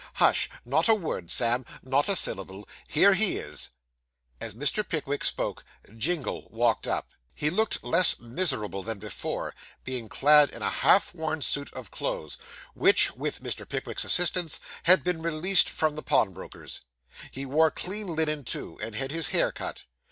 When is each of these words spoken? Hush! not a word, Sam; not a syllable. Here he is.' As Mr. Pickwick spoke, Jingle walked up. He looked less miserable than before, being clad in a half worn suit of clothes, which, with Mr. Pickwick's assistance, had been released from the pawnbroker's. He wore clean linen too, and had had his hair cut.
Hush! 0.15 0.49
not 0.65 0.89
a 0.89 0.95
word, 0.95 1.29
Sam; 1.29 1.63
not 1.83 2.09
a 2.09 2.15
syllable. 2.15 2.67
Here 2.87 3.13
he 3.13 3.37
is.' 3.37 3.69
As 4.39 4.55
Mr. 4.55 4.81
Pickwick 4.83 5.23
spoke, 5.23 5.63
Jingle 5.95 6.47
walked 6.49 6.87
up. 6.87 7.09
He 7.35 7.51
looked 7.51 7.83
less 7.83 8.17
miserable 8.19 8.81
than 8.81 8.97
before, 8.97 9.53
being 9.83 10.09
clad 10.09 10.49
in 10.49 10.63
a 10.63 10.71
half 10.71 11.13
worn 11.13 11.43
suit 11.43 11.71
of 11.75 11.91
clothes, 11.91 12.39
which, 12.73 13.11
with 13.11 13.43
Mr. 13.43 13.69
Pickwick's 13.69 14.03
assistance, 14.03 14.59
had 14.89 15.03
been 15.03 15.21
released 15.21 15.69
from 15.69 15.95
the 15.95 16.01
pawnbroker's. 16.01 16.81
He 17.29 17.45
wore 17.45 17.69
clean 17.69 18.07
linen 18.07 18.43
too, 18.43 18.79
and 18.81 18.95
had 18.95 19.01
had 19.01 19.11
his 19.11 19.27
hair 19.27 19.51
cut. 19.51 19.83